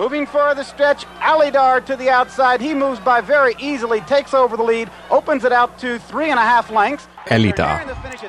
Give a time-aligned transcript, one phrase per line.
[0.00, 2.62] Moving for the stretch, Alidar to the outside.
[2.62, 6.38] He moves by very easily, takes over the lead, opens it out to three and
[6.38, 7.06] a half lengths.
[7.28, 7.82] Alidar,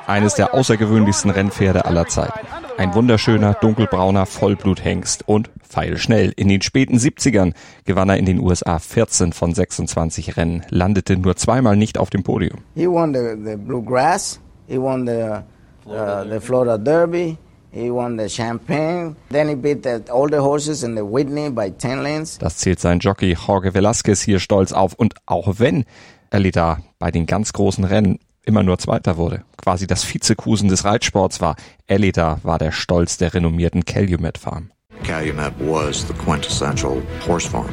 [0.06, 2.40] eines der außergewöhnlichsten Rennpferde aller Zeiten.
[2.76, 6.34] Ein wunderschöner, dunkelbrauner Vollbluthengst und feilschnell.
[6.36, 7.54] In den späten 70ern
[7.86, 12.22] gewann er in den USA 14 von 26 Rennen, landete nur zweimal nicht auf dem
[12.22, 12.58] Podium.
[12.74, 15.42] He won the, the Bluegrass, he won the,
[15.86, 17.38] uh, the Florida Derby,
[17.72, 19.16] He won the Champagne.
[19.30, 22.38] Then he beat the older horses in the Whitney by 10 lanes.
[22.38, 24.92] Das zählt sein Jockey Jorge Velasquez hier stolz auf.
[24.92, 25.84] Und auch wenn
[26.30, 31.40] Elida bei den ganz großen Rennen immer nur Zweiter wurde, quasi das Vizekusen des Reitsports
[31.40, 34.70] war, Elida war der Stolz der renommierten Calumet Farm.
[35.02, 37.72] Calumet was the quintessential horse farm.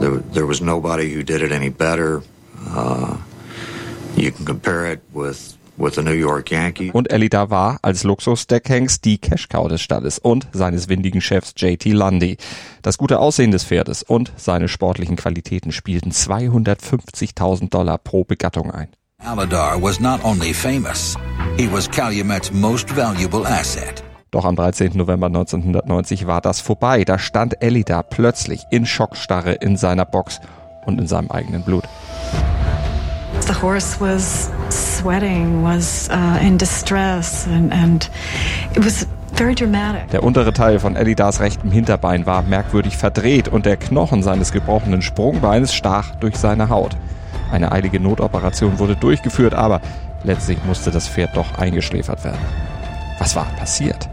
[0.00, 2.22] There, there was nobody who did it any better.
[2.74, 3.16] Uh,
[4.16, 6.92] you can compare it with with the New York Yankees.
[6.92, 12.36] Und Elida war als Luxus-Deckhengst die Cash-Cow des Stalles und seines windigen Chefs JT Lundy.
[12.80, 18.88] Das gute Aussehen des Pferdes und seine sportlichen Qualitäten spielten 250.000 Dollar pro Begattung ein.
[19.24, 21.16] Aladar was not only famous,
[21.56, 24.02] he was Calumet's most valuable asset.
[24.32, 24.92] Doch am 13.
[24.94, 27.04] November 1990 war das vorbei.
[27.04, 30.40] Da stand Elida plötzlich in Schockstarre in seiner Box
[30.86, 31.84] und in seinem eigenen Blut.
[33.46, 34.50] The horse was
[35.02, 38.08] sweating, was uh, in distress, and, and
[38.74, 39.06] it was.
[40.12, 45.00] Der untere Teil von Elidars rechtem Hinterbein war merkwürdig verdreht und der Knochen seines gebrochenen
[45.00, 46.96] Sprungbeines stach durch seine Haut.
[47.50, 49.80] Eine eilige Notoperation wurde durchgeführt, aber
[50.22, 52.38] letztlich musste das Pferd doch eingeschläfert werden.
[53.18, 54.08] Was war passiert?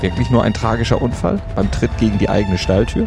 [0.00, 3.06] Wirklich nur ein tragischer Unfall beim Tritt gegen die eigene Stalltür?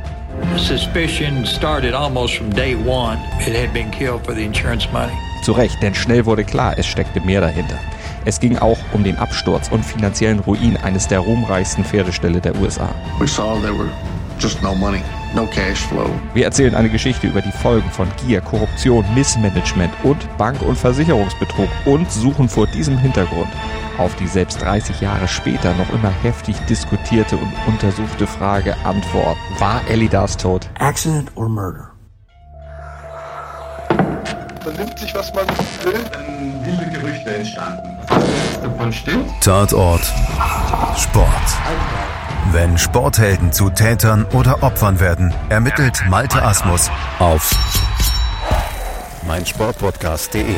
[0.58, 3.18] Suspicion started almost from day one.
[3.40, 5.14] It had been killed for the insurance money.
[5.44, 7.78] Zu Recht, denn schnell wurde klar, es steckte mehr dahinter.
[8.26, 12.90] Es ging auch um den Absturz und finanziellen Ruin eines der ruhmreichsten Pferdeställe der USA.
[13.20, 13.90] We saw there were
[14.40, 15.02] just no money,
[15.36, 16.10] no cash flow.
[16.34, 21.70] Wir erzählen eine Geschichte über die Folgen von Gier, Korruption, Missmanagement und Bank- und Versicherungsbetrug
[21.86, 23.50] und suchen vor diesem Hintergrund
[23.98, 29.38] auf die selbst 30 Jahre später noch immer heftig diskutierte und untersuchte Frage Antwort.
[29.60, 30.70] War Elidars Tod?
[30.80, 31.92] Accident or murder?
[34.66, 36.00] Man nimmt sich, was man will.
[36.12, 37.98] Dann wilde Gerüchte entstanden.
[38.62, 39.30] Davon stimmt.
[39.42, 40.02] Tatort
[40.98, 41.28] Sport.
[42.52, 46.90] Wenn Sporthelden zu Tätern oder Opfern werden, ermittelt Malte Asmus
[47.20, 47.52] auf
[49.28, 50.56] meinsportpodcast.de.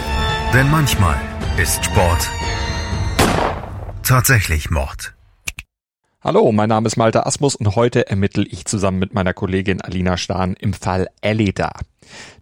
[0.53, 1.15] Denn manchmal
[1.57, 2.29] ist Sport
[4.05, 5.15] tatsächlich Mord.
[6.21, 10.17] Hallo, mein Name ist Malte Asmus und heute ermittle ich zusammen mit meiner Kollegin Alina
[10.17, 11.71] Stahn im Fall Elida.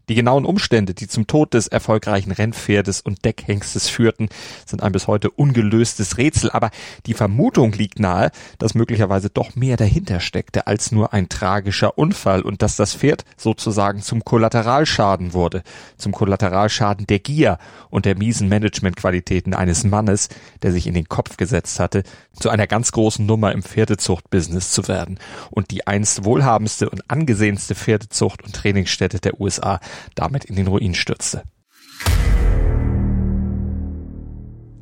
[0.09, 4.27] Die genauen Umstände, die zum Tod des erfolgreichen Rennpferdes und Deckhengstes führten,
[4.65, 6.71] sind ein bis heute ungelöstes Rätsel, aber
[7.05, 12.41] die Vermutung liegt nahe, dass möglicherweise doch mehr dahinter steckte als nur ein tragischer Unfall
[12.41, 15.63] und dass das Pferd sozusagen zum Kollateralschaden wurde,
[15.95, 17.57] zum Kollateralschaden der Gier
[17.89, 20.27] und der miesen Managementqualitäten eines Mannes,
[20.63, 22.03] der sich in den Kopf gesetzt hatte,
[22.37, 25.17] zu einer ganz großen Nummer im Pferdezuchtbusiness zu werden.
[25.49, 29.79] Und die einst wohlhabendste und angesehenste Pferdezucht und Trainingsstätte der USA
[30.15, 31.43] damit in den Ruin stürzte.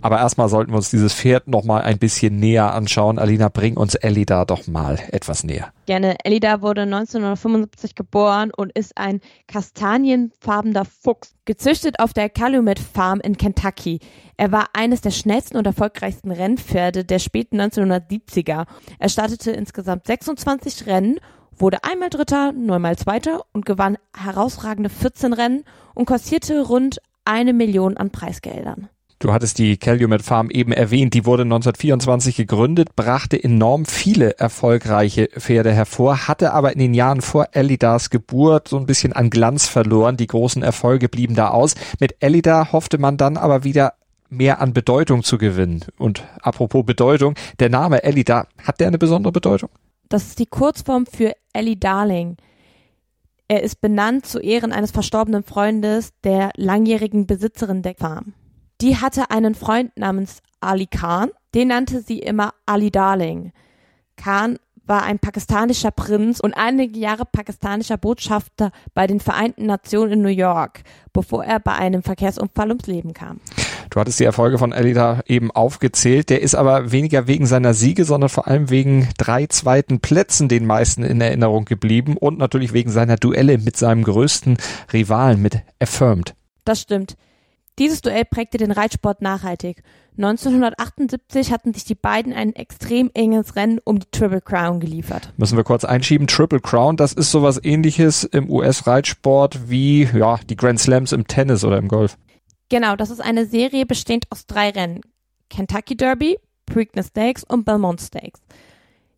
[0.01, 3.19] Aber erstmal sollten wir uns dieses Pferd noch mal ein bisschen näher anschauen.
[3.19, 5.71] Alina, bring uns Elida doch mal etwas näher.
[5.85, 6.15] Gerne.
[6.23, 13.37] Elida wurde 1975 geboren und ist ein kastanienfarbener Fuchs, gezüchtet auf der Calumet Farm in
[13.37, 13.99] Kentucky.
[14.37, 18.65] Er war eines der schnellsten und erfolgreichsten Rennpferde der späten 1970er.
[18.97, 21.19] Er startete insgesamt 26 Rennen
[21.57, 25.63] wurde einmal Dritter, neunmal Zweiter und gewann herausragende 14 Rennen
[25.93, 28.89] und kassierte rund eine Million an Preisgeldern.
[29.21, 31.13] Du hattest die Calumet Farm eben erwähnt.
[31.13, 37.21] Die wurde 1924 gegründet, brachte enorm viele erfolgreiche Pferde hervor, hatte aber in den Jahren
[37.21, 40.17] vor Elidars Geburt so ein bisschen an Glanz verloren.
[40.17, 41.75] Die großen Erfolge blieben da aus.
[41.99, 43.93] Mit Elida hoffte man dann aber wieder
[44.29, 45.81] mehr an Bedeutung zu gewinnen.
[45.99, 49.69] Und apropos Bedeutung, der Name Elida, hat der eine besondere Bedeutung?
[50.11, 52.35] Das ist die Kurzform für Ellie Darling.
[53.47, 58.33] Er ist benannt zu Ehren eines verstorbenen Freundes der langjährigen Besitzerin der Farm.
[58.81, 63.53] Die hatte einen Freund namens Ali Khan, den nannte sie immer Ali Darling.
[64.17, 70.21] Khan war ein pakistanischer Prinz und einige Jahre pakistanischer Botschafter bei den Vereinten Nationen in
[70.23, 70.81] New York,
[71.13, 73.39] bevor er bei einem Verkehrsunfall ums Leben kam.
[73.91, 76.29] Du hattest die Erfolge von Elida eben aufgezählt.
[76.29, 80.65] Der ist aber weniger wegen seiner Siege, sondern vor allem wegen drei zweiten Plätzen den
[80.65, 84.57] meisten in Erinnerung geblieben und natürlich wegen seiner Duelle mit seinem größten
[84.93, 86.35] Rivalen, mit Affirmed.
[86.63, 87.17] Das stimmt.
[87.79, 89.83] Dieses Duell prägte den Reitsport nachhaltig.
[90.17, 95.33] 1978 hatten sich die beiden ein extrem enges Rennen um die Triple Crown geliefert.
[95.35, 96.27] Müssen wir kurz einschieben.
[96.27, 101.65] Triple Crown, das ist sowas ähnliches im US-Reitsport wie ja, die Grand Slams im Tennis
[101.65, 102.17] oder im Golf.
[102.71, 105.01] Genau, das ist eine Serie bestehend aus drei Rennen.
[105.49, 108.39] Kentucky Derby, Preakness Stakes und Belmont Stakes.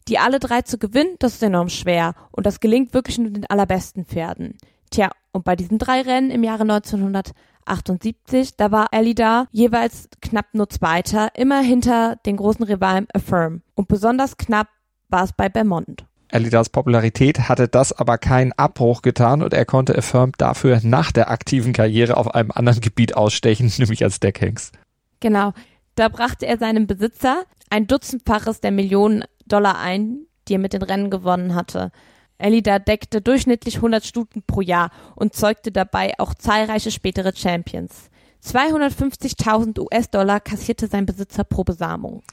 [0.07, 3.45] Die alle drei zu gewinnen, das ist enorm schwer und das gelingt wirklich nur den
[3.45, 4.57] allerbesten Pferden.
[4.89, 10.47] Tja, und bei diesen drei Rennen im Jahre 1978, da war Ellie da jeweils knapp
[10.53, 13.61] nur Zweiter, immer hinter den großen Rivalen Affirm.
[13.75, 14.69] Und besonders knapp
[15.09, 16.07] war es bei Belmont.
[16.33, 21.29] Elidas Popularität hatte das aber keinen Abbruch getan und er konnte Affirm dafür nach der
[21.29, 24.73] aktiven Karriere auf einem anderen Gebiet ausstechen, nämlich als Deckhengst.
[25.19, 25.53] Genau.
[25.95, 30.81] Da brachte er seinem Besitzer ein Dutzendfaches der Millionen Dollar ein, die er mit den
[30.81, 31.91] Rennen gewonnen hatte.
[32.39, 38.09] Elida deckte durchschnittlich 100 Stuten pro Jahr und zeugte dabei auch zahlreiche spätere Champions.
[38.45, 42.23] 250.000 US-Dollar kassierte sein Besitzer pro Besamung.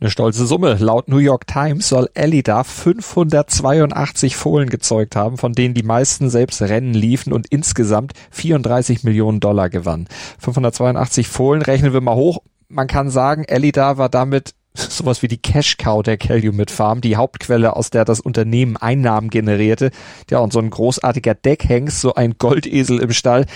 [0.00, 0.74] Eine stolze Summe.
[0.74, 6.62] Laut New York Times soll Elida 582 Fohlen gezeugt haben, von denen die meisten selbst
[6.62, 10.06] Rennen liefen und insgesamt 34 Millionen Dollar gewann.
[10.38, 12.38] 582 Fohlen rechnen wir mal hoch.
[12.68, 17.16] Man kann sagen, Elida war damit sowas wie die Cash Cow der Calumet Farm, die
[17.16, 19.90] Hauptquelle, aus der das Unternehmen Einnahmen generierte.
[20.30, 23.46] Ja, und so ein großartiger Deckhengst, so ein Goldesel im Stall,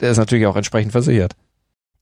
[0.00, 1.34] der ist natürlich auch entsprechend versichert.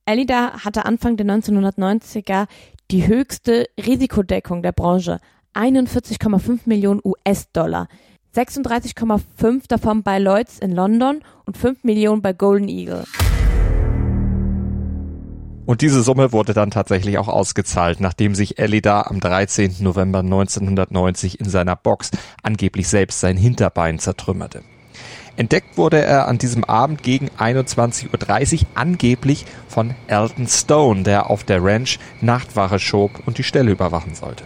[0.05, 2.47] Elida hatte Anfang der 1990er
[2.91, 5.19] die höchste Risikodeckung der Branche,
[5.53, 7.87] 41,5 Millionen US-Dollar.
[8.35, 13.03] 36,5 davon bei Lloyds in London und 5 Millionen bei Golden Eagle.
[15.65, 19.75] Und diese Summe wurde dann tatsächlich auch ausgezahlt, nachdem sich Elida am 13.
[19.79, 22.11] November 1990 in seiner Box
[22.41, 24.63] angeblich selbst sein Hinterbein zertrümmerte.
[25.37, 31.43] Entdeckt wurde er an diesem Abend gegen 21.30 Uhr angeblich von Elton Stone, der auf
[31.43, 34.45] der Ranch Nachtwache schob und die Stelle überwachen sollte.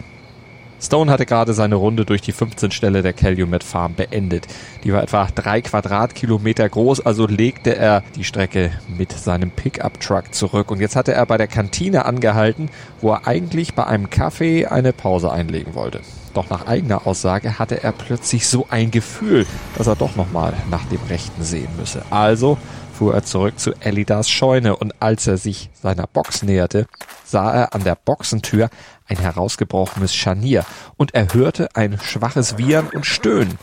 [0.82, 4.48] Stone hatte gerade seine Runde durch die 15 Stelle der Calumet Farm beendet.
[4.84, 10.70] Die war etwa drei Quadratkilometer groß, also legte er die Strecke mit seinem Pickup-Truck zurück.
[10.70, 12.68] Und jetzt hatte er bei der Kantine angehalten,
[13.00, 16.00] wo er eigentlich bei einem Kaffee eine Pause einlegen wollte.
[16.34, 19.46] Doch nach eigener Aussage hatte er plötzlich so ein Gefühl,
[19.76, 22.02] dass er doch nochmal nach dem Rechten sehen müsse.
[22.10, 22.56] Also
[22.92, 26.86] fuhr er zurück zu Elidas Scheune und als er sich seiner Box näherte,
[27.24, 28.70] sah er an der Boxentür
[29.06, 30.64] ein herausgebrochenes Scharnier
[30.96, 33.58] und er hörte ein schwaches Wiehern und Stöhnen.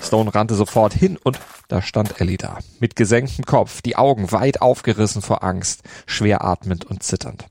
[0.00, 2.38] Stone rannte sofort hin und da stand Ellie
[2.80, 7.46] mit gesenktem Kopf, die Augen weit aufgerissen vor Angst, schwer atmend und zitternd.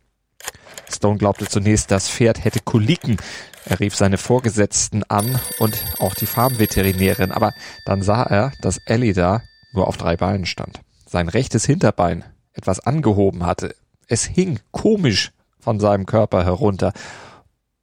[0.90, 3.18] Stone glaubte zunächst, das Pferd hätte Koliken,
[3.66, 7.54] er rief seine Vorgesetzten an und auch die Farmveterinärin, aber
[7.86, 9.42] dann sah er, dass Ellie da
[9.74, 10.82] nur auf drei Beinen stand.
[11.06, 12.24] Sein rechtes Hinterbein
[12.54, 13.76] etwas angehoben hatte.
[14.08, 16.94] Es hing komisch von seinem Körper herunter.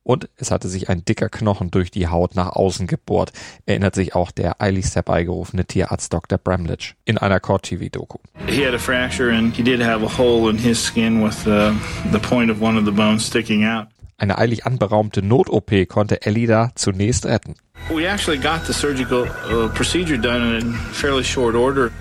[0.03, 3.31] Und es hatte sich ein dicker Knochen durch die Haut nach außen gebohrt,
[3.67, 6.39] erinnert sich auch der eiligst herbeigerufene Tierarzt Dr.
[6.39, 8.17] Bramlage in einer Court-TV-Doku.
[8.47, 11.75] He had a fracture and he did have a hole in his skin with the,
[12.11, 13.89] the point of one of the bones sticking out.
[14.21, 17.55] Eine eilig anberaumte Not-OP konnte Elida zunächst retten.
[17.89, 21.93] We actually got the surgical uh, procedure done in fairly short order.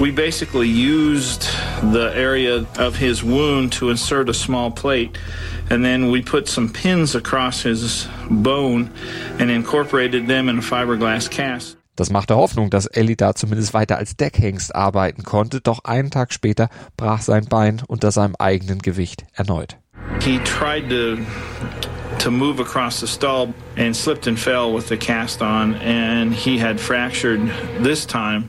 [0.00, 1.48] We basically used
[1.92, 5.18] the area of his wound to insert a small plate,
[5.70, 8.90] and then we put some pins across his bone
[9.38, 11.76] and incorporated them in a fiberglass cast.
[11.94, 16.34] Das machte Hoffnung, dass Ellie da zumindest weiter als Deckhengst arbeiten konnte, doch einen Tag
[16.34, 19.78] später brach sein Bein unter seinem eigenen Gewicht erneut.
[20.20, 21.18] He tried to
[22.18, 26.58] to move across the stall and slipped and fell with the cast on, and he
[26.58, 27.40] had fractured
[27.80, 28.48] this time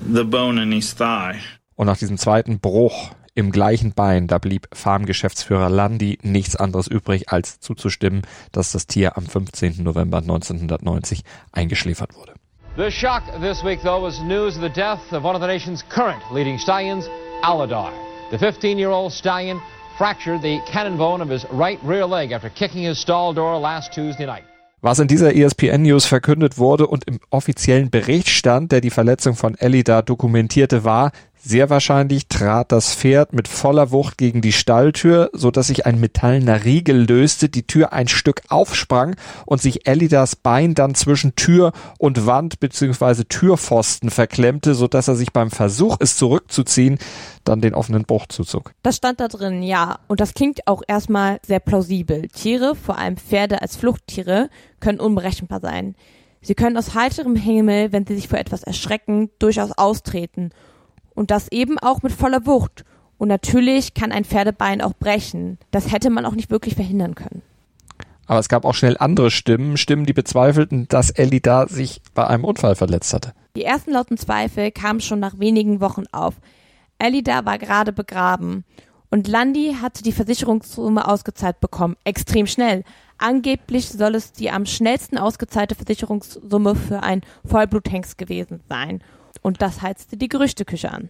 [0.00, 1.40] the bone in his thigh.
[1.76, 7.30] Und nach diesem zweiten Bruch im gleichen Bein, da blieb Farmgeschäftsführer Landi nichts anderes übrig,
[7.30, 8.22] als zuzustimmen,
[8.52, 9.82] dass das Tier am 15.
[9.82, 11.22] November 1990
[11.52, 12.34] eingeschläfert wurde.
[12.76, 15.82] The shock this week, though, was news of the death of one of the nation's
[15.88, 17.08] current leading stallions,
[17.42, 17.92] Aladar.
[18.30, 19.60] The 15-year-old stallion
[19.96, 23.92] fractured the cannon bone of his right rear leg after kicking his stall door last
[23.92, 24.44] Tuesday night.
[24.82, 29.34] Was in dieser ESPN News verkündet wurde und im offiziellen Bericht stand, der die Verletzung
[29.34, 34.52] von Ellie da dokumentierte, war, sehr wahrscheinlich trat das Pferd mit voller Wucht gegen die
[34.52, 39.86] Stalltür, so dass sich ein metallener Riegel löste, die Tür ein Stück aufsprang und sich
[39.86, 43.24] Elidas Bein dann zwischen Tür und Wand bzw.
[43.24, 46.98] Türpfosten verklemmte, so dass er sich beim Versuch, es zurückzuziehen,
[47.44, 48.72] dann den offenen Bruch zuzog.
[48.82, 50.00] Das stand da drin, ja.
[50.08, 52.28] Und das klingt auch erstmal sehr plausibel.
[52.28, 54.50] Tiere, vor allem Pferde als Fluchttiere,
[54.80, 55.94] können unberechenbar sein.
[56.40, 60.50] Sie können aus heiterem Himmel, wenn sie sich vor etwas erschrecken, durchaus austreten
[61.16, 62.84] und das eben auch mit voller Wucht.
[63.18, 65.58] Und natürlich kann ein Pferdebein auch brechen.
[65.72, 67.42] Das hätte man auch nicht wirklich verhindern können.
[68.26, 72.26] Aber es gab auch schnell andere Stimmen, Stimmen, die bezweifelten, dass Ellie da sich bei
[72.26, 73.32] einem Unfall verletzt hatte.
[73.56, 76.34] Die ersten lauten Zweifel kamen schon nach wenigen Wochen auf.
[76.98, 78.64] Elida war gerade begraben
[79.10, 82.84] und Landy hatte die Versicherungssumme ausgezahlt bekommen, extrem schnell.
[83.18, 89.02] Angeblich soll es die am schnellsten ausgezahlte Versicherungssumme für ein Vollbluthengst gewesen sein.
[89.46, 91.08] Und das heizte die Gerüchteküche an.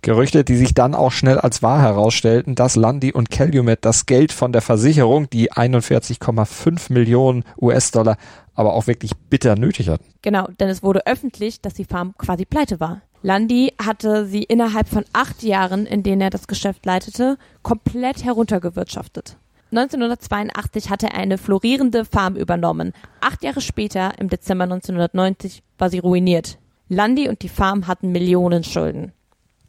[0.00, 4.30] Gerüchte, die sich dann auch schnell als wahr herausstellten, dass Landy und Calumet das Geld
[4.30, 8.18] von der Versicherung, die 41,5 Millionen US-Dollar,
[8.54, 10.04] aber auch wirklich bitter nötig hatten.
[10.22, 13.02] Genau, denn es wurde öffentlich, dass die Farm quasi pleite war.
[13.22, 19.38] Landy hatte sie innerhalb von acht Jahren, in denen er das Geschäft leitete, komplett heruntergewirtschaftet.
[19.72, 22.92] 1982 hatte er eine florierende Farm übernommen.
[23.20, 26.60] Acht Jahre später, im Dezember 1990, war sie ruiniert.
[26.88, 29.12] Landy und die Farm hatten Millionen Schulden.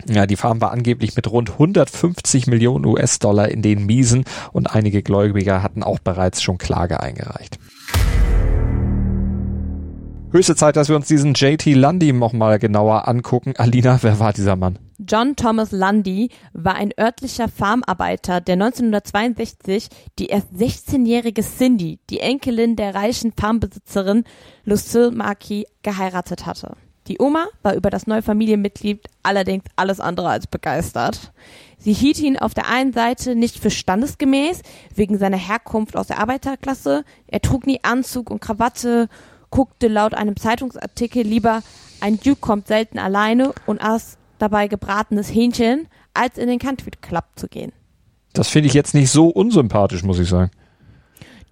[0.07, 5.01] Ja, die Farm war angeblich mit rund 150 Millionen US-Dollar in den Miesen und einige
[5.01, 7.57] Gläubiger hatten auch bereits schon Klage eingereicht.
[10.31, 13.53] Höchste Zeit, dass wir uns diesen JT Lundy noch mal genauer angucken.
[13.57, 14.77] Alina, wer war dieser Mann?
[14.99, 19.87] John Thomas Lundy war ein örtlicher Farmarbeiter, der 1962
[20.19, 24.25] die erst 16-jährige Cindy, die Enkelin der reichen Farmbesitzerin
[24.65, 26.75] Lucille Markey, geheiratet hatte.
[27.07, 31.31] Die Oma war über das neue Familienmitglied allerdings alles andere als begeistert.
[31.77, 34.61] Sie hielt ihn auf der einen Seite nicht für standesgemäß,
[34.93, 37.05] wegen seiner Herkunft aus der Arbeiterklasse.
[37.27, 39.07] Er trug nie Anzug und Krawatte,
[39.49, 41.61] guckte laut einem Zeitungsartikel lieber
[41.99, 47.25] ein Duke kommt selten alleine und aß dabei gebratenes Hähnchen, als in den Country Club
[47.35, 47.71] zu gehen.
[48.33, 50.51] Das finde ich jetzt nicht so unsympathisch, muss ich sagen.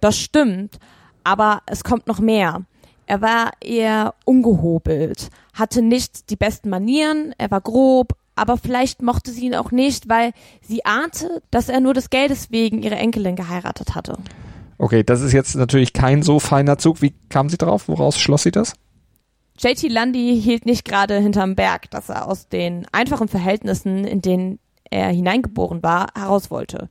[0.00, 0.78] Das stimmt,
[1.24, 2.64] aber es kommt noch mehr.
[3.06, 9.30] Er war eher ungehobelt, hatte nicht die besten Manieren, er war grob, aber vielleicht mochte
[9.30, 13.36] sie ihn auch nicht, weil sie ahnte, dass er nur des Geldes wegen ihre Enkelin
[13.36, 14.18] geheiratet hatte.
[14.78, 17.00] Okay, das ist jetzt natürlich kein so feiner Zug.
[17.00, 17.88] Wie kam sie drauf?
[17.88, 18.74] Woraus schloss sie das?
[19.58, 24.58] JT Lundy hielt nicht gerade hinterm Berg, dass er aus den einfachen Verhältnissen, in denen
[24.90, 26.90] er hineingeboren war, heraus wollte.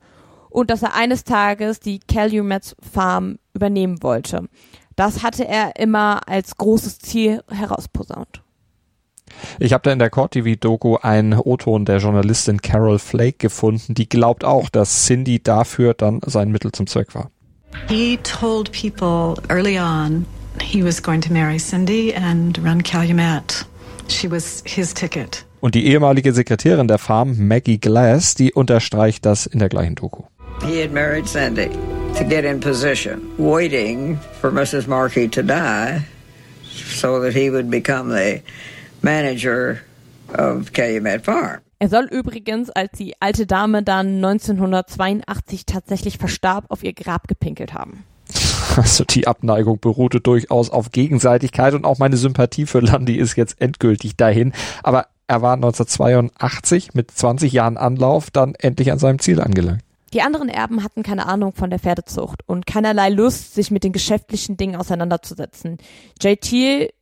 [0.50, 4.48] Und dass er eines Tages die Calumet Farm übernehmen wollte.
[4.96, 8.42] Das hatte er immer als großes Ziel herausposaunt.
[9.58, 13.94] Ich habe da in der Court TV Doku einen O-Ton der Journalistin Carol Flake gefunden,
[13.94, 17.30] die glaubt auch, dass Cindy dafür dann sein Mittel zum Zweck war.
[17.88, 20.24] He told people early on
[20.62, 23.66] he was going to marry Cindy and run Calumet.
[24.08, 25.44] She was his ticket.
[25.60, 30.22] Und die ehemalige Sekretärin der Farm, Maggie Glass, die unterstreicht das in der gleichen Doku.
[30.64, 31.68] He had married Cindy
[32.16, 34.86] to get in position, waiting for Mrs.
[34.86, 36.02] Markey to die
[36.62, 38.42] so that he would become the
[39.02, 39.82] manager
[40.32, 41.60] of Calumet Farm.
[41.78, 47.74] Er soll übrigens, als die alte Dame dann 1982 tatsächlich verstarb, auf ihr Grab gepinkelt
[47.74, 48.04] haben.
[48.76, 53.60] Also die Abneigung beruhte durchaus auf Gegenseitigkeit und auch meine Sympathie für Landy ist jetzt
[53.60, 54.52] endgültig dahin.
[54.82, 59.82] Aber er war 1982 mit 20 Jahren Anlauf dann endlich an seinem Ziel angelangt.
[60.16, 63.92] Die anderen Erben hatten keine Ahnung von der Pferdezucht und keinerlei Lust, sich mit den
[63.92, 65.76] geschäftlichen Dingen auseinanderzusetzen.
[66.22, 66.50] JT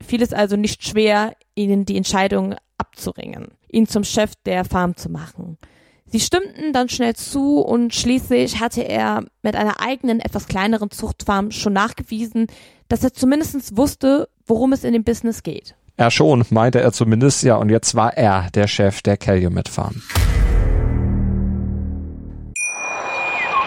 [0.02, 5.10] fiel es also nicht schwer, ihnen die Entscheidung abzuringen, ihn zum Chef der Farm zu
[5.10, 5.58] machen.
[6.06, 11.52] Sie stimmten dann schnell zu und schließlich hatte er mit einer eigenen, etwas kleineren Zuchtfarm
[11.52, 12.48] schon nachgewiesen,
[12.88, 15.76] dass er zumindest wusste, worum es in dem Business geht.
[15.96, 20.02] Er schon, meinte er zumindest, ja, und jetzt war er der Chef der Calumet Farm.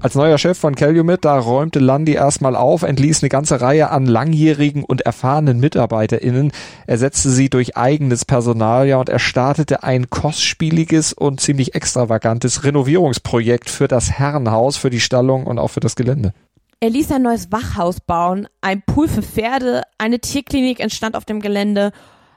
[0.00, 4.06] Als neuer Chef von Calumet, da räumte Lundy erstmal auf, entließ eine ganze Reihe an
[4.06, 6.52] langjährigen und erfahrenen MitarbeiterInnen,
[6.86, 13.68] ersetzte sie durch eigenes Personal, ja, und er startete ein kostspieliges und ziemlich extravagantes Renovierungsprojekt
[13.68, 16.32] für das Herrenhaus, für die Stallung und auch für das Gelände.
[16.78, 21.40] Er ließ ein neues Wachhaus bauen, ein Pool für Pferde, eine Tierklinik entstand auf dem
[21.40, 21.90] Gelände,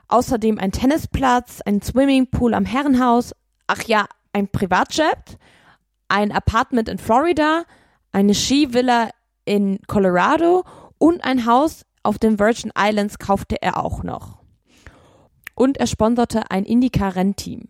[0.08, 3.36] außerdem ein Tennisplatz, ein Swimmingpool am Herrenhaus,
[3.68, 5.38] ach ja, ein Privatjet,
[6.12, 7.64] ein Apartment in Florida,
[8.12, 9.10] eine Skivilla
[9.46, 10.64] in Colorado
[10.98, 14.40] und ein Haus auf den Virgin Islands kaufte er auch noch.
[15.56, 17.70] Und er sponserte ein Indica-Rennteam.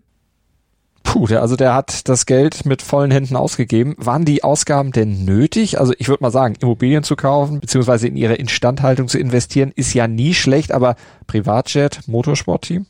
[1.04, 3.96] Puh, der, also der hat das Geld mit vollen Händen ausgegeben.
[3.98, 5.80] Waren die Ausgaben denn nötig?
[5.80, 9.94] Also ich würde mal sagen, Immobilien zu kaufen, beziehungsweise in ihre Instandhaltung zu investieren, ist
[9.94, 10.96] ja nie schlecht, aber
[11.28, 12.86] Privatjet, Motorsportteam?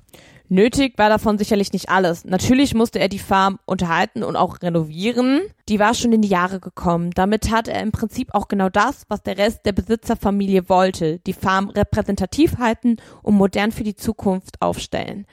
[0.54, 2.26] Nötig war davon sicherlich nicht alles.
[2.26, 5.40] Natürlich musste er die Farm unterhalten und auch renovieren.
[5.70, 7.12] Die war schon in die Jahre gekommen.
[7.12, 11.20] Damit tat er im Prinzip auch genau das, was der Rest der Besitzerfamilie wollte.
[11.20, 15.26] Die Farm repräsentativ halten und modern für die Zukunft aufstellen.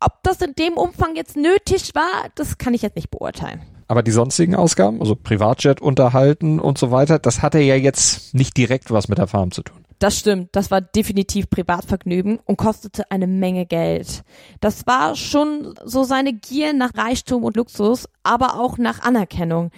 [0.00, 3.60] Ob das in dem Umfang jetzt nötig war, das kann ich jetzt nicht beurteilen.
[3.88, 8.56] Aber die sonstigen Ausgaben, also Privatjet unterhalten und so weiter, das hatte ja jetzt nicht
[8.56, 9.81] direkt was mit der Farm zu tun.
[10.02, 14.24] Das stimmt, das war definitiv Privatvergnügen und kostete eine Menge Geld.
[14.58, 19.70] Das war schon so seine Gier nach Reichtum und Luxus, aber auch nach Anerkennung.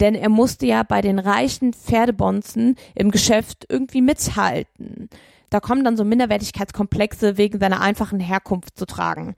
[0.00, 5.08] Denn er musste ja bei den reichen Pferdebonzen im Geschäft irgendwie mithalten.
[5.48, 9.36] Da kommen dann so Minderwertigkeitskomplexe wegen seiner einfachen Herkunft zu tragen.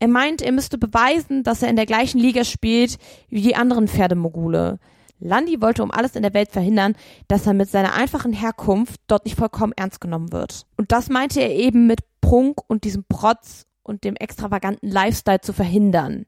[0.00, 3.86] Er meint, er müsste beweisen, dass er in der gleichen Liga spielt wie die anderen
[3.86, 4.80] Pferdemogule.
[5.20, 6.94] Landi wollte um alles in der Welt verhindern,
[7.26, 10.66] dass er mit seiner einfachen Herkunft dort nicht vollkommen ernst genommen wird.
[10.76, 15.52] Und das meinte er eben mit Prunk und diesem Protz und dem extravaganten Lifestyle zu
[15.52, 16.26] verhindern.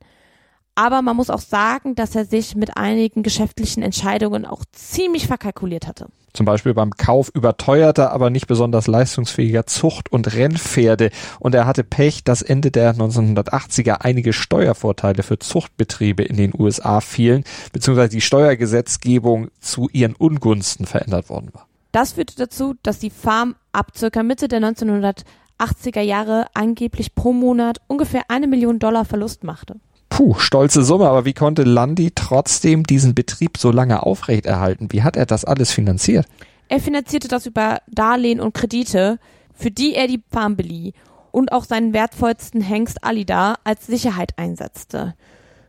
[0.74, 5.86] Aber man muss auch sagen, dass er sich mit einigen geschäftlichen Entscheidungen auch ziemlich verkalkuliert
[5.86, 6.06] hatte.
[6.32, 11.10] Zum Beispiel beim Kauf überteuerter, aber nicht besonders leistungsfähiger Zucht- und Rennpferde.
[11.40, 17.00] Und er hatte Pech, dass Ende der 1980er einige Steuervorteile für Zuchtbetriebe in den USA
[17.00, 21.66] fielen, beziehungsweise die Steuergesetzgebung zu ihren Ungunsten verändert worden war.
[21.92, 27.80] Das führte dazu, dass die Farm ab circa Mitte der 1980er Jahre angeblich pro Monat
[27.88, 29.80] ungefähr eine Million Dollar Verlust machte.
[30.10, 34.92] Puh, stolze Summe, aber wie konnte Landi trotzdem diesen Betrieb so lange aufrechterhalten?
[34.92, 36.26] Wie hat er das alles finanziert?
[36.68, 39.18] Er finanzierte das über Darlehen und Kredite,
[39.54, 40.92] für die er die Farm belieh
[41.30, 45.14] und auch seinen wertvollsten Hengst Alida als Sicherheit einsetzte.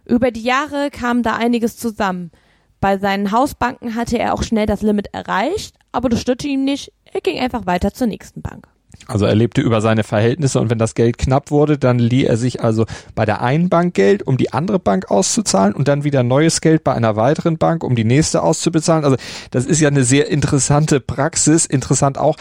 [0.06, 2.32] Über die Jahre kam da einiges zusammen.
[2.80, 6.92] Bei seinen Hausbanken hatte er auch schnell das Limit erreicht, aber das störte ihm nicht.
[7.06, 8.68] Er ging einfach weiter zur nächsten Bank.
[9.12, 12.38] Also er lebte über seine Verhältnisse und wenn das Geld knapp wurde, dann lieh er
[12.38, 16.24] sich also bei der einen Bank Geld, um die andere Bank auszuzahlen und dann wieder
[16.24, 19.04] neues Geld bei einer weiteren Bank, um die nächste auszubezahlen.
[19.04, 19.18] Also
[19.52, 21.66] das ist ja eine sehr interessante Praxis.
[21.66, 22.38] Interessant auch,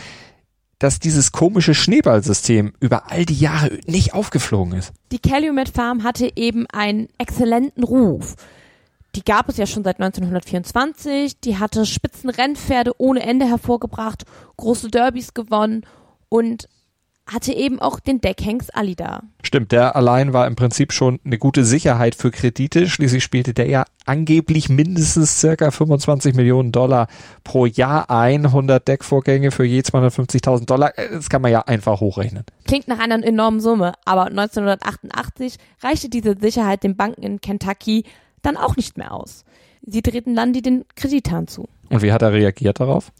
[0.78, 4.92] dass dieses komische Schneeballsystem über all die Jahre nicht aufgeflogen ist.
[5.12, 8.34] Die Calumet Farm hatte eben einen exzellenten Ruf.
[9.14, 11.40] Die gab es ja schon seit 1924.
[11.40, 14.24] Die hatte Spitzenrennpferde ohne Ende hervorgebracht,
[14.56, 15.84] große Derbys gewonnen
[16.30, 16.66] und
[17.26, 19.22] hatte eben auch den Deckhengst Alida.
[19.42, 22.88] Stimmt, der allein war im Prinzip schon eine gute Sicherheit für Kredite.
[22.88, 27.06] Schließlich spielte der ja angeblich mindestens circa 25 Millionen Dollar
[27.44, 28.46] pro Jahr ein.
[28.46, 30.92] 100 Deckvorgänge für je 250.000 Dollar.
[30.96, 32.44] Das kann man ja einfach hochrechnen.
[32.64, 38.04] Klingt nach einer enormen Summe, aber 1988 reichte diese Sicherheit den Banken in Kentucky
[38.42, 39.44] dann auch nicht mehr aus.
[39.82, 41.68] Sie drehten Landi den Kreditern zu.
[41.88, 43.12] Und wie hat er reagiert darauf?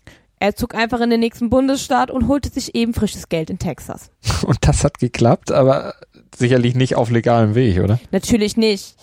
[0.42, 4.10] Er zog einfach in den nächsten Bundesstaat und holte sich eben frisches Geld in Texas.
[4.46, 5.94] Und das hat geklappt, aber
[6.34, 8.00] sicherlich nicht auf legalem Weg, oder?
[8.10, 8.96] Natürlich nicht.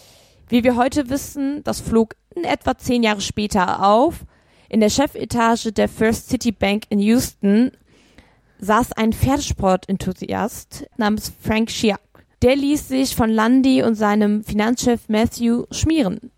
[0.50, 4.26] Wie wir heute wissen, das flog in etwa zehn Jahre später auf.
[4.68, 7.72] In der Chefetage der First City Bank in Houston
[8.60, 12.00] saß ein Pferdesport-Enthusiast namens Frank Schiak.
[12.42, 16.32] Der ließ sich von Lundy und seinem Finanzchef Matthew schmieren.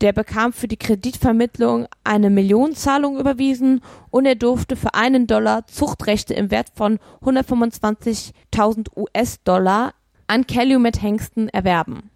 [0.00, 3.80] Der bekam für die Kreditvermittlung eine Millionenzahlung überwiesen
[4.10, 9.94] und er durfte für einen Dollar Zuchtrechte im Wert von 125.000 US-Dollar
[10.28, 12.10] an Calumet Hengsten erwerben.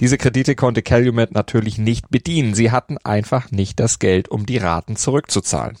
[0.00, 2.54] Diese Kredite konnte Calumet natürlich nicht bedienen.
[2.54, 5.76] Sie hatten einfach nicht das Geld, um die Raten zurückzuzahlen.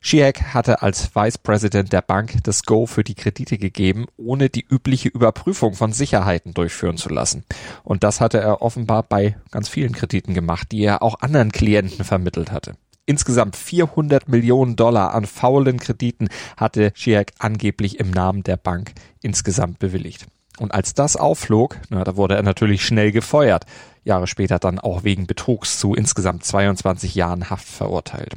[0.00, 4.64] Schiak hatte als Vice President der Bank das Go für die Kredite gegeben, ohne die
[4.68, 7.44] übliche Überprüfung von Sicherheiten durchführen zu lassen.
[7.82, 12.04] Und das hatte er offenbar bei ganz vielen Krediten gemacht, die er auch anderen Klienten
[12.04, 12.76] vermittelt hatte.
[13.06, 19.78] Insgesamt 400 Millionen Dollar an faulen Krediten hatte Schiak angeblich im Namen der Bank insgesamt
[19.78, 20.26] bewilligt.
[20.58, 23.64] Und als das aufflog, na, da wurde er natürlich schnell gefeuert.
[24.04, 28.34] Jahre später dann auch wegen Betrugs zu insgesamt 22 Jahren Haft verurteilt.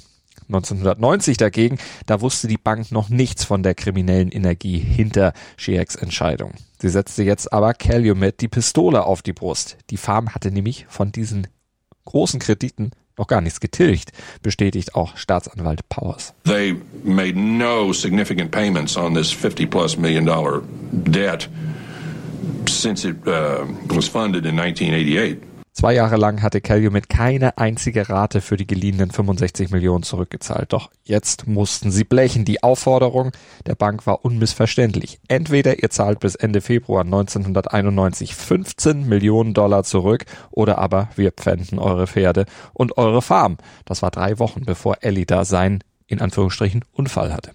[0.54, 6.54] 1990 dagegen, da wusste die Bank noch nichts von der kriminellen Energie hinter Sheaks Entscheidung.
[6.80, 9.78] Sie setzte jetzt aber Calumet die Pistole auf die Brust.
[9.90, 11.48] Die Farm hatte nämlich von diesen
[12.06, 14.12] großen Krediten noch gar nichts getilgt,
[14.42, 16.34] bestätigt auch Staatsanwalt Powers.
[16.46, 20.62] They made no significant payments on this 50 plus million dollar
[20.92, 21.48] debt
[22.68, 25.51] since it uh, was funded in 1988.
[25.74, 30.74] Zwei Jahre lang hatte Calumet keine einzige Rate für die geliehenen 65 Millionen zurückgezahlt.
[30.74, 32.44] Doch jetzt mussten sie blechen.
[32.44, 33.32] Die Aufforderung
[33.66, 35.22] der Bank war unmissverständlich.
[35.30, 41.80] Entweder ihr zahlt bis Ende Februar 1991 15 Millionen Dollar zurück oder aber wir pfänden
[41.80, 43.56] eure Pferde und eure Farm.
[43.86, 47.54] Das war drei Wochen bevor Ellie da seinen, in Anführungsstrichen, Unfall hatte.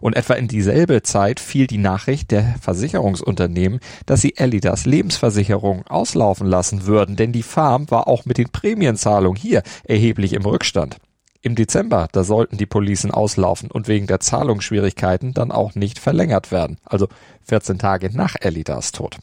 [0.00, 6.46] Und etwa in dieselbe Zeit fiel die Nachricht der Versicherungsunternehmen, dass sie Elidas Lebensversicherung auslaufen
[6.46, 10.96] lassen würden, denn die Farm war auch mit den Prämienzahlungen hier erheblich im Rückstand.
[11.42, 16.52] Im Dezember, da sollten die Policen auslaufen und wegen der Zahlungsschwierigkeiten dann auch nicht verlängert
[16.52, 17.08] werden, also
[17.44, 19.16] 14 Tage nach Elidas Tod.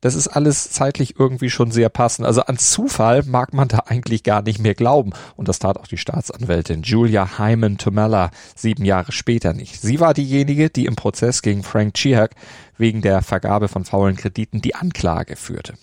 [0.00, 2.26] Das ist alles zeitlich irgendwie schon sehr passend.
[2.26, 5.12] Also an Zufall mag man da eigentlich gar nicht mehr glauben.
[5.36, 9.80] Und das tat auch die Staatsanwältin Julia Hyman Tumella sieben Jahre später nicht.
[9.80, 12.36] Sie war diejenige, die im Prozess gegen Frank Chihak
[12.76, 15.74] wegen der Vergabe von faulen Krediten die Anklage führte.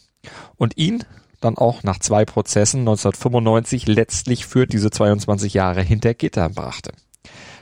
[0.55, 1.03] Und ihn
[1.41, 6.91] dann auch nach zwei Prozessen 1995 letztlich für diese 22 Jahre hinter Gitter brachte.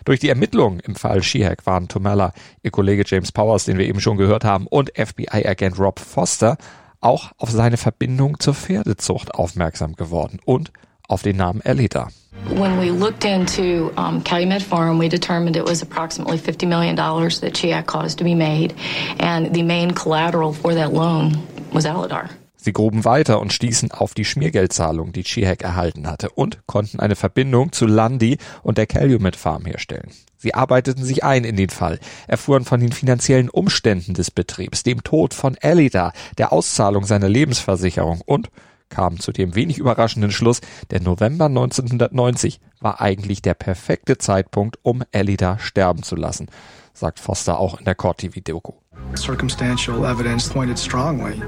[0.06, 4.02] Durch die Ermittlungen im Fall Sheehack waren Tomella, ihr Kollege James Powers, den wir eben
[4.02, 6.58] schon gehört haben, und FBI-Agent Rob Foster
[7.00, 10.72] auch auf seine Verbindung zur Pferdezucht aufmerksam geworden und
[11.08, 12.10] auf den Namen Elida.
[12.50, 17.54] When we looked into um, Calumet Farm, we determined it was approximately $50 million that
[17.54, 18.74] Chiak caused to be made,
[19.20, 21.38] and the main collateral for that loan
[21.72, 22.30] was Alidar.
[22.64, 27.18] Sie gruben weiter und stießen auf die Schmiergeldzahlung, die Chihek erhalten hatte und konnten eine
[27.18, 30.12] Verbindung zu Lundy und der Calumet Farm herstellen.
[30.38, 35.04] Sie arbeiteten sich ein in den Fall, erfuhren von den finanziellen Umständen des Betriebs, dem
[35.04, 38.50] Tod von Elida, der Auszahlung seiner Lebensversicherung und
[38.88, 45.04] kamen zu dem wenig überraschenden Schluss, der November 1990 war eigentlich der perfekte Zeitpunkt, um
[45.12, 46.48] Elida sterben zu lassen,
[46.94, 48.72] sagt Foster auch in der Court-TV-Doku.
[49.18, 51.42] Circumstantial evidence pointed strongly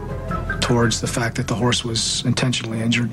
[0.66, 3.12] towards the fact that the horse was intentionally injured,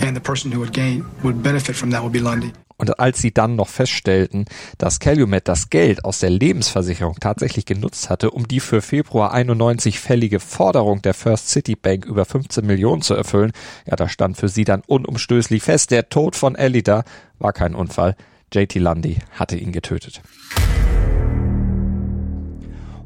[0.00, 2.52] and the person who would gain would benefit from that would be Lundy.
[2.76, 4.46] Und als sie dann noch feststellten,
[4.78, 10.00] dass Calumet das Geld aus der Lebensversicherung tatsächlich genutzt hatte, um die für Februar 91
[10.00, 13.52] fällige Forderung der First City Bank über 15 Millionen zu erfüllen,
[13.86, 17.04] ja, da stand für sie dann unumstößlich fest, der Tod von Elida
[17.38, 18.16] war kein Unfall.
[18.52, 20.22] JT Lundy hatte ihn getötet.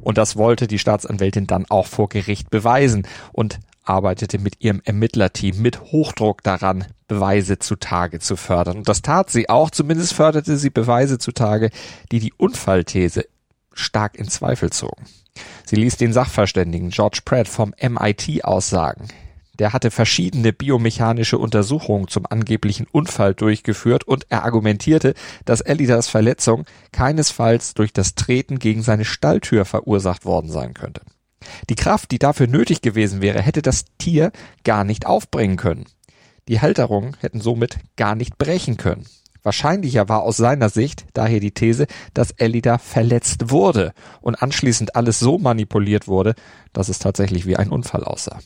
[0.03, 5.61] Und das wollte die Staatsanwältin dann auch vor Gericht beweisen und arbeitete mit ihrem Ermittlerteam
[5.61, 8.79] mit Hochdruck daran, Beweise zutage zu fördern.
[8.79, 11.71] Und das tat sie auch, zumindest förderte sie Beweise zutage,
[12.11, 13.27] die die Unfallthese
[13.73, 15.05] stark in Zweifel zogen.
[15.67, 19.09] Sie ließ den Sachverständigen George Pratt vom MIT aussagen.
[19.59, 26.65] Der hatte verschiedene biomechanische Untersuchungen zum angeblichen Unfall durchgeführt und er argumentierte, dass Elidas Verletzung
[26.91, 31.03] keinesfalls durch das Treten gegen seine Stalltür verursacht worden sein könnte.
[31.69, 34.33] Die Kraft, die dafür nötig gewesen wäre, hätte das Tier
[34.65, 35.87] gar nicht aufbringen können.
[36.49, 39.07] Die Halterungen hätten somit gar nicht brechen können.
[39.43, 45.19] Wahrscheinlicher war aus seiner Sicht daher die These, dass Elida verletzt wurde und anschließend alles
[45.19, 46.35] so manipuliert wurde,
[46.73, 48.41] dass es tatsächlich wie ein Unfall aussah.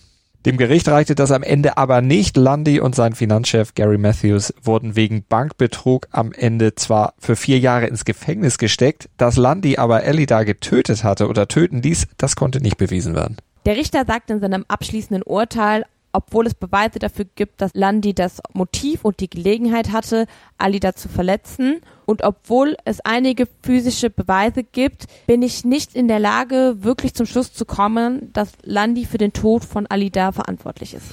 [0.47, 2.37] Dem Gericht reichte das am Ende aber nicht.
[2.37, 7.87] Lundy und sein Finanzchef Gary Matthews wurden wegen Bankbetrug am Ende zwar für vier Jahre
[7.87, 12.77] ins Gefängnis gesteckt, dass Lundy aber Elida getötet hatte oder töten ließ, das konnte nicht
[12.77, 13.37] bewiesen werden.
[13.67, 18.41] Der Richter sagte in seinem abschließenden Urteil, obwohl es Beweise dafür gibt, dass Landi das
[18.53, 21.81] Motiv und die Gelegenheit hatte, Alida zu verletzen.
[22.07, 27.27] Und obwohl es einige physische Beweise gibt, bin ich nicht in der Lage, wirklich zum
[27.27, 31.13] Schluss zu kommen, dass Landi für den Tod von Alida verantwortlich ist.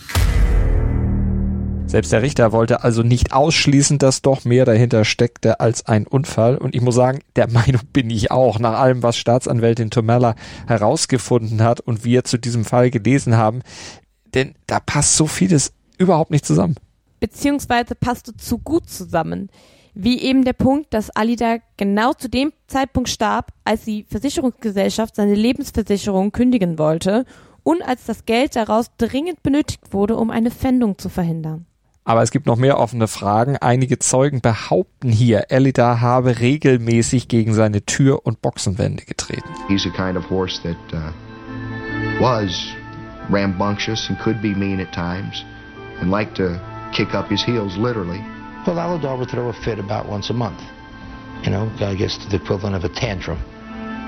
[1.87, 6.57] Selbst der Richter wollte also nicht ausschließen, dass doch mehr dahinter steckte als ein Unfall.
[6.57, 8.59] Und ich muss sagen, der Meinung bin ich auch.
[8.59, 10.35] Nach allem, was Staatsanwältin Tomella
[10.67, 13.61] herausgefunden hat und wir zu diesem Fall gelesen haben,
[14.35, 16.75] denn da passt so vieles überhaupt nicht zusammen.
[17.19, 19.49] Beziehungsweise passt du zu gut zusammen.
[19.93, 25.35] Wie eben der Punkt, dass Alida genau zu dem Zeitpunkt starb, als die Versicherungsgesellschaft seine
[25.35, 27.25] Lebensversicherung kündigen wollte
[27.63, 31.65] und als das Geld daraus dringend benötigt wurde, um eine Pfändung zu verhindern.
[32.03, 33.57] Aber es gibt noch mehr offene Fragen.
[33.57, 39.49] Einige Zeugen behaupten hier, Elida habe regelmäßig gegen seine Tür- und Boxenwände getreten.
[39.67, 41.11] He's a kind of horse that uh,
[42.21, 42.75] was
[43.29, 45.43] rambunctious and could be mean at times
[45.99, 46.59] and liked to
[46.93, 48.19] kick up his heels literally.
[48.65, 50.61] Well, Aladar would throw a fit about once a month.
[51.43, 53.39] You know, I guess the equivalent of a tantrum.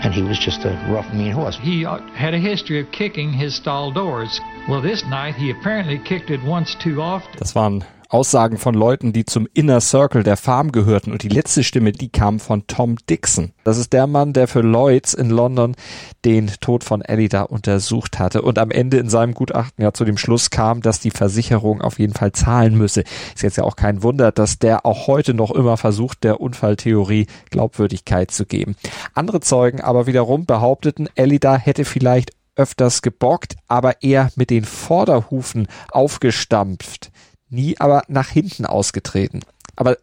[0.03, 1.57] And he was just a rough, mean horse.
[1.57, 4.39] He uh, had a history of kicking his stall doors.
[4.69, 7.31] Well, this night he apparently kicked it once too often.
[7.37, 11.11] Das waren Aussagen von Leuten, die zum Inner Circle der Farm gehörten.
[11.11, 13.51] Und die letzte Stimme, die kam von Tom Dixon.
[13.63, 15.75] Das ist der Mann, der für Lloyds in London
[16.23, 20.05] den Tod von Ellie da untersucht hatte und am Ende in seinem Gutachten ja zu
[20.05, 23.03] dem Schluss kam, dass die Versicherung auf jeden Fall zahlen müsse.
[23.35, 27.27] Ist jetzt ja auch kein Wunder, dass der auch heute noch immer versucht, der Unfalltheorie
[27.49, 28.75] Glaubwürdigkeit zu geben.
[29.13, 35.67] Andere Zeugen aber wiederum behaupteten, Elida hätte vielleicht öfters gebockt, aber eher mit den Vorderhufen
[35.91, 37.11] aufgestampft
[37.49, 39.41] nie aber nach hinten ausgetreten.
[39.75, 39.97] Aber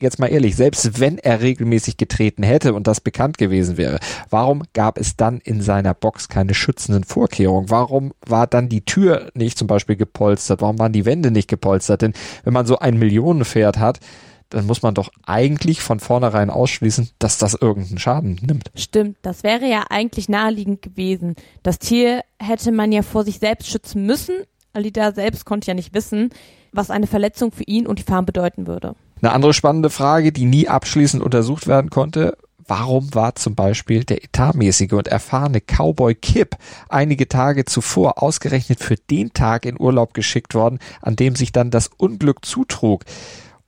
[0.00, 4.62] jetzt mal ehrlich, selbst wenn er regelmäßig getreten hätte und das bekannt gewesen wäre, warum
[4.72, 7.70] gab es dann in seiner Box keine schützenden Vorkehrungen?
[7.70, 10.62] Warum war dann die Tür nicht zum Beispiel gepolstert?
[10.62, 12.02] Warum waren die Wände nicht gepolstert?
[12.02, 14.00] Denn wenn man so ein Millionenpferd hat,
[14.50, 18.72] dann muss man doch eigentlich von vornherein ausschließen, dass das irgendeinen Schaden nimmt.
[18.74, 21.36] Stimmt, das wäre ja eigentlich naheliegend gewesen.
[21.62, 24.34] Das Tier hätte man ja vor sich selbst schützen müssen.
[24.72, 26.30] Alida selbst konnte ja nicht wissen,
[26.72, 28.94] was eine Verletzung für ihn und die Farm bedeuten würde.
[29.20, 32.36] Eine andere spannende Frage, die nie abschließend untersucht werden konnte,
[32.70, 36.54] Warum war zum Beispiel der etatmäßige und erfahrene Cowboy Kip
[36.88, 41.72] einige Tage zuvor ausgerechnet für den Tag in Urlaub geschickt worden, an dem sich dann
[41.72, 43.02] das Unglück zutrug?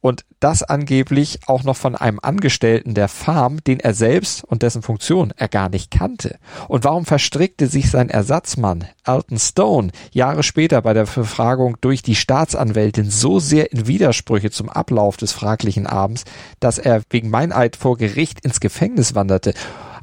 [0.03, 4.83] Und das angeblich auch noch von einem Angestellten der Farm, den er selbst und dessen
[4.83, 6.41] Funktion er gar nicht kannte.
[6.67, 12.17] Und warum verstrickte sich sein Ersatzmann, Alton Stone, Jahre später bei der Befragung durch die
[12.17, 16.25] Staatsanwältin so sehr in Widersprüche zum Ablauf des fraglichen Abends,
[16.59, 19.55] dass er wegen Meineid vor Gericht ins Gefängnis wanderte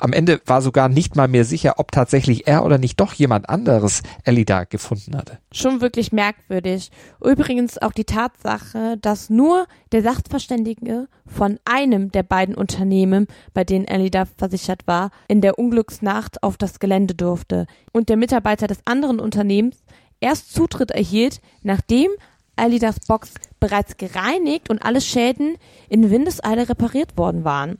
[0.01, 3.49] am Ende war sogar nicht mal mehr sicher, ob tatsächlich er oder nicht doch jemand
[3.49, 5.39] anderes Elida gefunden hatte.
[5.51, 6.91] Schon wirklich merkwürdig.
[7.23, 13.85] Übrigens auch die Tatsache, dass nur der Sachverständige von einem der beiden Unternehmen, bei denen
[13.85, 19.19] Elida versichert war, in der Unglücksnacht auf das Gelände durfte und der Mitarbeiter des anderen
[19.19, 19.77] Unternehmens
[20.19, 22.09] erst Zutritt erhielt, nachdem
[22.55, 25.57] Alidas Box bereits gereinigt und alle Schäden
[25.87, 27.79] in Windeseile repariert worden waren.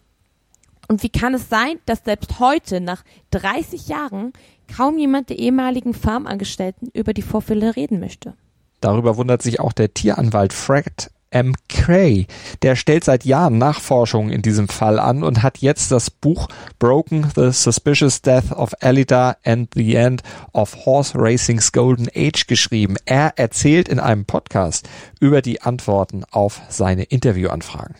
[0.89, 4.33] Und wie kann es sein, dass selbst heute, nach 30 Jahren,
[4.75, 8.33] kaum jemand der ehemaligen Farmangestellten über die Vorfälle reden möchte?
[8.81, 11.53] Darüber wundert sich auch der Tieranwalt Fred M.
[11.67, 12.25] Cray.
[12.63, 16.47] Der stellt seit Jahren Nachforschungen in diesem Fall an und hat jetzt das Buch
[16.79, 20.23] Broken, The Suspicious Death of Elida and the End
[20.53, 22.95] of Horse Racing's Golden Age geschrieben.
[23.05, 27.95] Er erzählt in einem Podcast über die Antworten auf seine Interviewanfragen.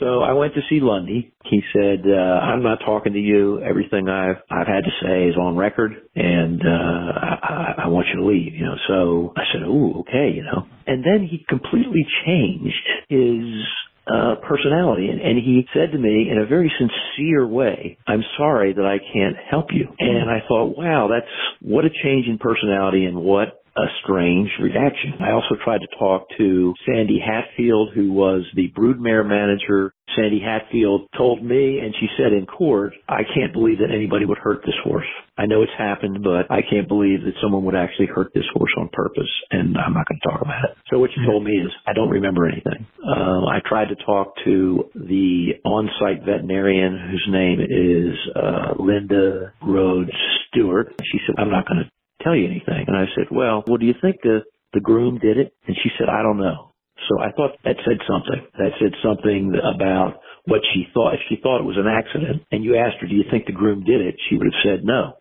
[0.00, 1.32] So I went to see Lundy.
[1.44, 3.60] He said, uh, "I'm not talking to you.
[3.62, 8.20] Everything I've I've had to say is on record, and uh, I, I want you
[8.20, 8.76] to leave." You know.
[8.88, 10.66] So I said, "Ooh, okay." You know.
[10.86, 12.74] And then he completely changed
[13.08, 13.64] his
[14.06, 15.08] uh, personality.
[15.08, 18.98] And, and he said to me in a very sincere way, I'm sorry that I
[18.98, 19.88] can't help you.
[19.98, 21.30] And I thought, wow, that's
[21.62, 25.14] what a change in personality and what a strange reaction.
[25.20, 29.92] I also tried to talk to Sandy Hatfield, who was the broodmare manager.
[30.14, 34.38] Sandy Hatfield told me, and she said in court, I can't believe that anybody would
[34.38, 35.06] hurt this horse.
[35.36, 38.70] I know it's happened, but I can't believe that someone would actually hurt this horse
[38.78, 40.76] on purpose, and I'm not going to talk about it.
[40.90, 42.86] So what she told me is, I don't remember anything.
[43.04, 50.14] Uh, I tried to talk to the on-site veterinarian, whose name is uh, Linda Rhodes
[50.48, 50.94] Stewart.
[51.10, 51.90] She said, I'm not going to
[52.24, 52.84] tell you anything.
[52.88, 54.40] And I said, well, well, do you think the,
[54.72, 55.52] the groom did it?
[55.66, 56.72] And she said, I don't know.
[57.08, 58.40] So I thought that said something.
[58.58, 61.14] That said something about what she thought.
[61.14, 63.52] If she thought it was an accident and you asked her, do you think the
[63.52, 64.16] groom did it?
[64.28, 65.14] She would have said no.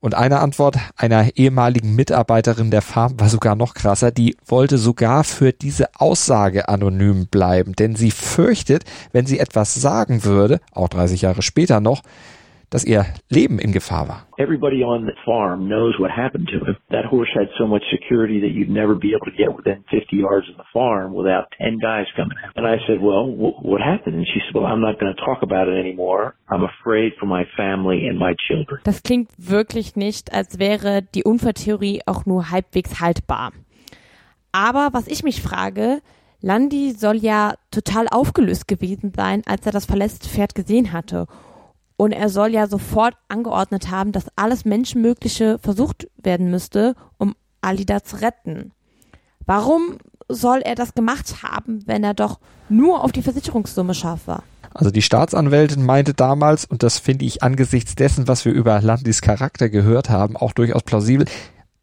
[0.00, 4.12] Und eine Antwort einer ehemaligen Mitarbeiterin der Farm war sogar noch krasser.
[4.12, 10.24] Die wollte sogar für diese Aussage anonym bleiben, denn sie fürchtet, wenn sie etwas sagen
[10.24, 12.02] würde, auch 30 Jahre später noch,
[12.70, 14.26] dass ihr Leben in Gefahr war.
[14.36, 16.76] Everybody on the farm knows what happened to him.
[16.90, 20.16] That horse had so much security that you'd never be able to get within 50
[20.16, 22.56] yards of the farm without 10 guys coming out.
[22.56, 24.16] And I said, well, what happened?
[24.16, 26.34] And she said, well, I'm not going to talk about it anymore.
[26.50, 28.80] I'm afraid for my family and my children.
[28.84, 33.52] Das klingt wirklich nicht, als wäre die Unfalltheorie auch nur halbwegs haltbar.
[34.52, 36.00] Aber was ich mich frage,
[36.40, 41.26] Landy soll ja total aufgelöst gewesen sein, als er das verletzte Pferd gesehen hatte.
[42.00, 48.04] Und er soll ja sofort angeordnet haben, dass alles Menschenmögliche versucht werden müsste, um Alida
[48.04, 48.70] zu retten.
[49.44, 54.44] Warum soll er das gemacht haben, wenn er doch nur auf die Versicherungssumme scharf war?
[54.72, 59.20] Also die Staatsanwältin meinte damals, und das finde ich angesichts dessen, was wir über Landis
[59.20, 61.26] Charakter gehört haben, auch durchaus plausibel,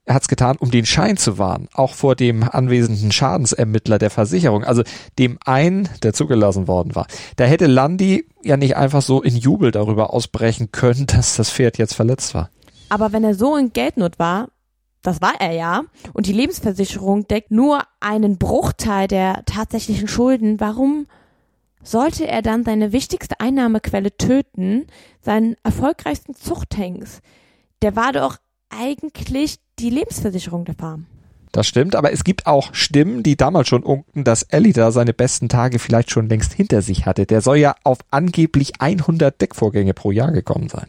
[0.05, 4.11] er hat es getan, um den Schein zu wahren, auch vor dem anwesenden Schadensermittler der
[4.11, 4.83] Versicherung, also
[5.17, 7.07] dem einen, der zugelassen worden war.
[7.37, 11.77] Da hätte Landi ja nicht einfach so in Jubel darüber ausbrechen können, dass das Pferd
[11.77, 12.49] jetzt verletzt war.
[12.89, 14.49] Aber wenn er so in Geldnot war,
[15.01, 15.83] Das war er ja.
[16.13, 20.59] Und die Lebensversicherung deckt nur einen Bruchteil der tatsächlichen Schulden.
[20.59, 21.05] Warum
[21.83, 24.87] sollte er dann seine wichtigste Einnahmequelle töten,
[25.21, 27.21] seinen erfolgreichsten Zuchthengst?
[27.83, 28.37] Der war doch
[28.79, 31.05] eigentlich die Lebensversicherung der Farm.
[31.51, 35.47] Das stimmt, aber es gibt auch Stimmen, die damals schon unken, dass Elida seine besten
[35.47, 37.25] Tage vielleicht schon längst hinter sich hatte.
[37.25, 40.87] Der soll ja auf angeblich 100 Deckvorgänge pro Jahr gekommen sein.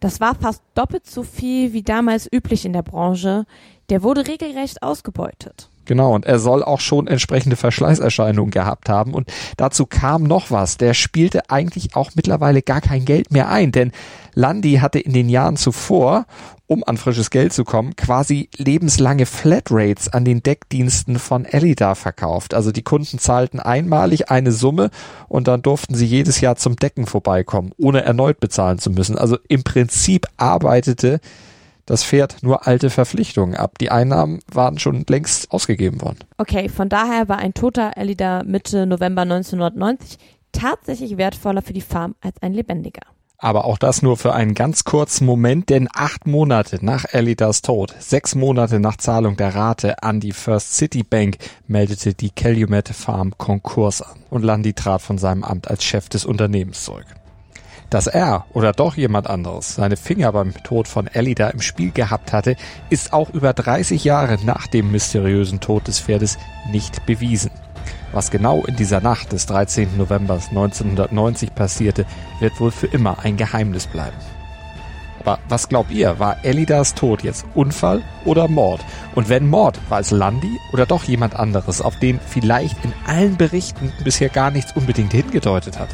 [0.00, 3.46] Das war fast doppelt so viel wie damals üblich in der Branche.
[3.88, 5.70] Der wurde regelrecht ausgebeutet.
[5.84, 9.14] Genau, und er soll auch schon entsprechende Verschleißerscheinungen gehabt haben.
[9.14, 10.76] Und dazu kam noch was.
[10.76, 13.92] Der spielte eigentlich auch mittlerweile gar kein Geld mehr ein, denn
[14.34, 16.26] Landi hatte in den Jahren zuvor,
[16.72, 22.54] um an frisches Geld zu kommen, quasi lebenslange Flatrates an den Deckdiensten von Elida verkauft.
[22.54, 24.90] Also die Kunden zahlten einmalig eine Summe
[25.28, 29.18] und dann durften sie jedes Jahr zum Decken vorbeikommen, ohne erneut bezahlen zu müssen.
[29.18, 31.20] Also im Prinzip arbeitete
[31.84, 33.78] das Pferd nur alte Verpflichtungen ab.
[33.78, 36.20] Die Einnahmen waren schon längst ausgegeben worden.
[36.38, 40.18] Okay, von daher war ein toter Elida Mitte November 1990
[40.52, 43.02] tatsächlich wertvoller für die Farm als ein lebendiger.
[43.42, 47.92] Aber auch das nur für einen ganz kurzen Moment, denn acht Monate nach Elidas Tod,
[47.98, 53.36] sechs Monate nach Zahlung der Rate an die First City Bank, meldete die Calumet Farm
[53.36, 57.06] Konkurs an und Landy trat von seinem Amt als Chef des Unternehmens zurück.
[57.90, 62.32] Dass er oder doch jemand anderes seine Finger beim Tod von Elida im Spiel gehabt
[62.32, 62.54] hatte,
[62.90, 66.38] ist auch über 30 Jahre nach dem mysteriösen Tod des Pferdes
[66.70, 67.50] nicht bewiesen.
[68.12, 69.96] Was genau in dieser Nacht des 13.
[69.96, 72.04] November 1990 passierte,
[72.40, 74.16] wird wohl für immer ein Geheimnis bleiben.
[75.20, 78.84] Aber was glaubt ihr, war Elidas Tod jetzt Unfall oder Mord?
[79.14, 83.36] Und wenn Mord, war es Landi oder doch jemand anderes, auf den vielleicht in allen
[83.36, 85.90] Berichten bisher gar nichts unbedingt hingedeutet hat?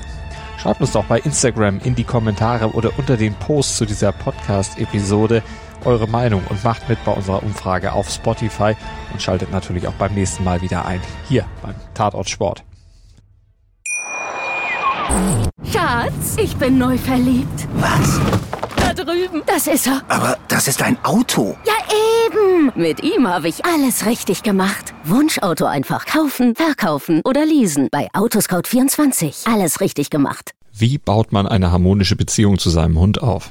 [0.56, 5.42] Schreibt uns doch bei Instagram in die Kommentare oder unter den Post zu dieser Podcast-Episode
[5.84, 8.74] eure Meinung und macht mit bei unserer Umfrage auf Spotify
[9.12, 11.00] und schaltet natürlich auch beim nächsten Mal wieder ein.
[11.28, 12.64] Hier beim Tatort Sport.
[15.72, 17.68] Schatz, ich bin neu verliebt.
[17.74, 18.20] Was?
[18.76, 19.42] Da drüben.
[19.46, 20.02] Das ist er.
[20.08, 21.56] Aber das ist ein Auto.
[21.66, 21.74] Ja,
[22.26, 22.72] eben.
[22.74, 24.94] Mit ihm habe ich alles richtig gemacht.
[25.04, 27.88] Wunschauto einfach kaufen, verkaufen oder leasen.
[27.90, 29.52] Bei Autoscout24.
[29.52, 30.52] Alles richtig gemacht.
[30.72, 33.50] Wie baut man eine harmonische Beziehung zu seinem Hund auf?